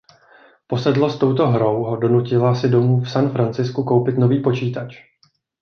Posedlost 0.67 1.19
touto 1.19 1.47
hrou 1.47 1.83
ho 1.83 1.95
donutila 1.95 2.55
si 2.55 2.69
domů 2.69 3.01
v 3.01 3.11
San 3.11 3.29
Francisku 3.29 3.83
koupit 3.83 4.17
nový 4.17 4.41
počítač. 4.43 4.93